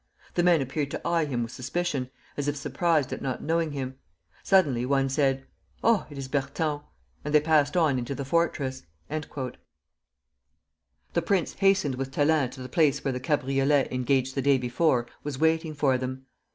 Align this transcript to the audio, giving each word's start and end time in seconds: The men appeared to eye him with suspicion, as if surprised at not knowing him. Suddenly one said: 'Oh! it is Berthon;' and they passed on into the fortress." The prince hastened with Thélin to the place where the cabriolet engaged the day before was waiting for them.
The 0.33 0.41
men 0.41 0.61
appeared 0.63 0.89
to 0.89 1.07
eye 1.07 1.25
him 1.25 1.43
with 1.43 1.51
suspicion, 1.51 2.09
as 2.35 2.47
if 2.47 2.55
surprised 2.57 3.13
at 3.13 3.21
not 3.21 3.43
knowing 3.43 3.69
him. 3.73 3.99
Suddenly 4.41 4.83
one 4.83 5.09
said: 5.09 5.45
'Oh! 5.83 6.07
it 6.09 6.17
is 6.17 6.27
Berthon;' 6.27 6.81
and 7.23 7.35
they 7.35 7.39
passed 7.39 7.77
on 7.77 7.99
into 7.99 8.15
the 8.15 8.25
fortress." 8.25 8.81
The 9.09 9.57
prince 11.23 11.53
hastened 11.53 11.93
with 11.93 12.09
Thélin 12.15 12.49
to 12.49 12.63
the 12.63 12.67
place 12.67 13.05
where 13.05 13.11
the 13.13 13.19
cabriolet 13.19 13.89
engaged 13.91 14.33
the 14.33 14.41
day 14.41 14.57
before 14.57 15.05
was 15.23 15.37
waiting 15.37 15.75
for 15.75 15.99
them. 15.99 16.25